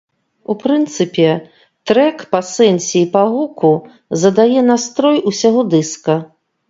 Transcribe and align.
У 0.51 0.53
прынцыпе, 0.61 1.27
трэк 1.91 2.23
па 2.33 2.39
сэнсе 2.53 2.97
і 3.03 3.09
па 3.17 3.23
гуку 3.35 3.71
задае 4.25 4.59
настрой 4.71 5.17
усяго 5.35 5.61
дыска. 5.77 6.17